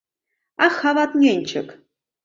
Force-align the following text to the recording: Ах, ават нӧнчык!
Ах, 0.65 0.75
ават 0.89 1.11
нӧнчык! 1.21 1.67